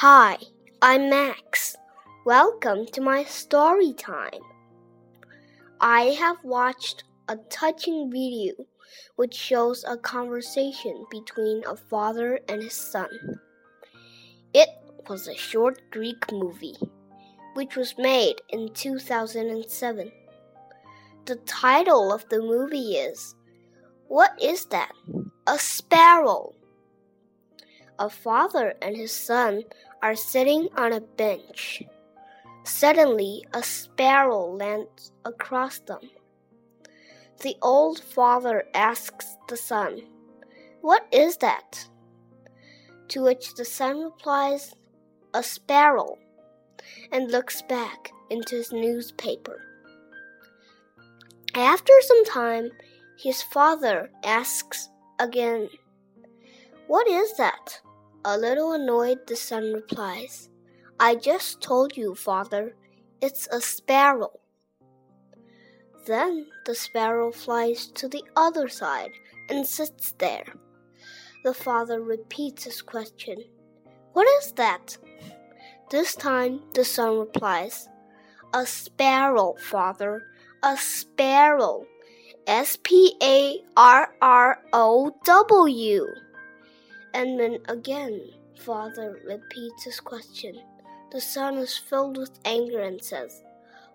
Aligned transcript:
Hi, 0.00 0.38
I'm 0.80 1.10
Max. 1.10 1.76
Welcome 2.24 2.86
to 2.92 3.00
my 3.00 3.24
story 3.24 3.92
time. 3.92 4.44
I 5.80 6.16
have 6.20 6.36
watched 6.44 7.02
a 7.26 7.34
touching 7.50 8.08
video 8.08 8.54
which 9.16 9.34
shows 9.34 9.84
a 9.88 9.96
conversation 9.96 11.04
between 11.10 11.64
a 11.66 11.74
father 11.74 12.38
and 12.48 12.62
his 12.62 12.74
son. 12.74 13.40
It 14.54 14.68
was 15.08 15.26
a 15.26 15.34
short 15.34 15.80
Greek 15.90 16.30
movie 16.30 16.78
which 17.54 17.74
was 17.74 17.98
made 17.98 18.36
in 18.50 18.72
2007. 18.74 20.12
The 21.24 21.36
title 21.44 22.12
of 22.12 22.24
the 22.28 22.40
movie 22.40 22.94
is 22.94 23.34
What 24.06 24.40
is 24.40 24.66
that? 24.66 24.92
A 25.48 25.58
sparrow. 25.58 26.54
A 27.98 28.08
father 28.08 28.74
and 28.80 28.96
his 28.96 29.10
son 29.10 29.64
are 30.02 30.14
sitting 30.14 30.68
on 30.76 30.92
a 30.92 31.00
bench. 31.00 31.82
Suddenly, 32.64 33.44
a 33.52 33.62
sparrow 33.62 34.44
lands 34.54 35.12
across 35.24 35.78
them. 35.80 36.00
The 37.40 37.56
old 37.62 38.00
father 38.00 38.64
asks 38.74 39.36
the 39.48 39.56
son, 39.56 40.02
What 40.80 41.06
is 41.12 41.36
that? 41.38 41.88
To 43.08 43.22
which 43.22 43.54
the 43.54 43.64
son 43.64 44.02
replies, 44.02 44.74
A 45.32 45.42
sparrow, 45.42 46.18
and 47.12 47.30
looks 47.30 47.62
back 47.62 48.10
into 48.28 48.56
his 48.56 48.72
newspaper. 48.72 49.62
After 51.54 51.92
some 52.02 52.24
time, 52.24 52.70
his 53.18 53.42
father 53.42 54.10
asks 54.24 54.88
again, 55.18 55.68
What 56.86 57.08
is 57.08 57.36
that? 57.36 57.80
A 58.24 58.36
little 58.36 58.72
annoyed, 58.72 59.26
the 59.26 59.36
son 59.36 59.72
replies, 59.72 60.50
I 60.98 61.14
just 61.14 61.60
told 61.60 61.96
you, 61.96 62.14
father, 62.14 62.74
it's 63.20 63.46
a 63.52 63.60
sparrow. 63.60 64.40
Then 66.06 66.46
the 66.66 66.74
sparrow 66.74 67.30
flies 67.30 67.86
to 67.94 68.08
the 68.08 68.24
other 68.34 68.68
side 68.68 69.12
and 69.48 69.66
sits 69.66 70.12
there. 70.18 70.46
The 71.44 71.54
father 71.54 72.00
repeats 72.00 72.64
his 72.64 72.82
question, 72.82 73.44
What 74.12 74.26
is 74.42 74.52
that? 74.52 74.98
This 75.90 76.14
time 76.16 76.62
the 76.74 76.84
son 76.84 77.18
replies, 77.18 77.88
A 78.52 78.66
sparrow, 78.66 79.54
father, 79.60 80.24
a 80.62 80.76
sparrow. 80.76 81.86
S 82.48 82.78
P 82.82 83.14
A 83.22 83.62
R 83.76 84.14
R 84.22 84.62
O 84.72 85.14
W. 85.22 86.06
And 87.14 87.38
then 87.38 87.58
again, 87.68 88.20
father 88.58 89.20
repeats 89.24 89.84
his 89.84 90.00
question. 90.00 90.60
The 91.10 91.20
son 91.20 91.56
is 91.56 91.76
filled 91.76 92.18
with 92.18 92.38
anger 92.44 92.82
and 92.82 93.02
says, 93.02 93.42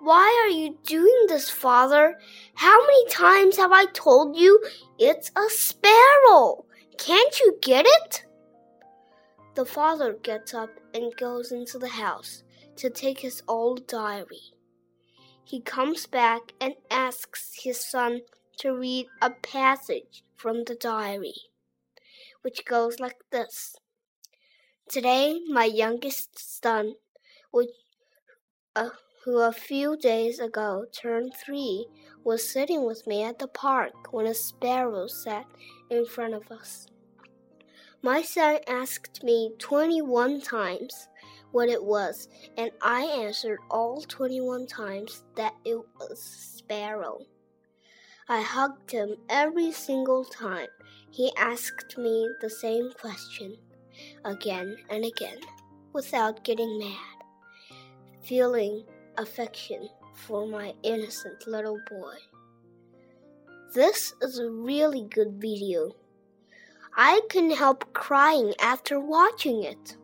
Why 0.00 0.44
are 0.44 0.50
you 0.50 0.76
doing 0.84 1.26
this, 1.28 1.48
father? 1.48 2.18
How 2.54 2.80
many 2.80 3.08
times 3.08 3.56
have 3.56 3.72
I 3.72 3.86
told 3.86 4.36
you 4.36 4.62
it's 4.98 5.30
a 5.36 5.48
sparrow? 5.48 6.64
Can't 6.98 7.40
you 7.40 7.58
get 7.62 7.86
it? 7.86 8.24
The 9.54 9.64
father 9.64 10.14
gets 10.14 10.52
up 10.52 10.70
and 10.92 11.16
goes 11.16 11.52
into 11.52 11.78
the 11.78 11.88
house 11.88 12.42
to 12.76 12.90
take 12.90 13.20
his 13.20 13.42
old 13.48 13.86
diary. 13.86 14.52
He 15.44 15.60
comes 15.60 16.06
back 16.06 16.52
and 16.60 16.74
asks 16.90 17.60
his 17.62 17.80
son 17.80 18.22
to 18.58 18.76
read 18.76 19.06
a 19.22 19.30
passage 19.30 20.24
from 20.34 20.64
the 20.64 20.74
diary 20.74 21.36
which 22.46 22.64
goes 22.64 23.00
like 23.00 23.18
this 23.32 23.74
Today, 24.88 25.40
my 25.48 25.64
youngest 25.64 26.60
son, 26.62 26.94
which, 27.50 27.70
uh, 28.76 28.90
who 29.24 29.40
a 29.40 29.50
few 29.50 29.96
days 29.96 30.38
ago 30.38 30.86
turned 30.92 31.32
three, 31.34 31.88
was 32.22 32.48
sitting 32.48 32.86
with 32.86 33.04
me 33.04 33.24
at 33.24 33.40
the 33.40 33.48
park 33.48 34.12
when 34.12 34.26
a 34.26 34.32
sparrow 34.32 35.08
sat 35.08 35.46
in 35.90 36.06
front 36.06 36.34
of 36.34 36.52
us. 36.52 36.86
My 38.00 38.22
son 38.22 38.60
asked 38.68 39.24
me 39.24 39.50
21 39.58 40.40
times 40.40 41.08
what 41.50 41.68
it 41.68 41.82
was, 41.82 42.28
and 42.56 42.70
I 42.80 43.06
answered 43.06 43.58
all 43.72 44.02
21 44.02 44.68
times 44.68 45.24
that 45.34 45.54
it 45.64 45.78
was 45.98 46.12
a 46.12 46.58
sparrow. 46.58 47.26
I 48.28 48.40
hugged 48.40 48.90
him 48.90 49.16
every 49.28 49.70
single 49.70 50.24
time 50.24 50.66
he 51.12 51.32
asked 51.36 51.96
me 51.96 52.28
the 52.40 52.50
same 52.50 52.90
question 53.00 53.56
again 54.24 54.76
and 54.90 55.04
again 55.04 55.38
without 55.92 56.42
getting 56.42 56.76
mad, 56.76 57.22
feeling 58.24 58.84
affection 59.16 59.88
for 60.12 60.44
my 60.44 60.74
innocent 60.82 61.46
little 61.46 61.78
boy. 61.88 62.16
This 63.72 64.12
is 64.20 64.40
a 64.40 64.50
really 64.50 65.02
good 65.02 65.40
video. 65.40 65.94
I 66.96 67.20
couldn't 67.30 67.56
help 67.56 67.92
crying 67.92 68.54
after 68.60 68.98
watching 68.98 69.62
it. 69.62 69.96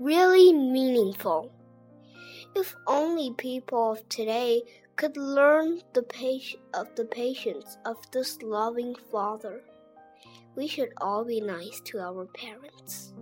Really 0.00 0.52
meaningful. 0.52 1.52
If 2.56 2.74
only 2.88 3.32
people 3.34 3.92
of 3.92 4.08
today 4.08 4.62
could 4.96 5.16
learn 5.16 5.80
the 5.92 6.02
patience 6.02 6.62
of 6.74 6.94
the 6.96 7.04
patience 7.04 7.78
of 7.84 7.96
this 8.12 8.40
loving 8.42 8.94
father 9.10 9.62
we 10.54 10.66
should 10.66 10.92
all 11.00 11.24
be 11.24 11.40
nice 11.40 11.80
to 11.80 11.98
our 11.98 12.26
parents. 12.26 13.14